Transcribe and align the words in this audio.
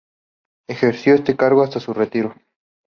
Ejerció 0.67 1.13
este 1.13 1.35
cargo 1.35 1.61
hasta 1.61 1.79
su 1.79 1.93
retiro. 1.93 2.33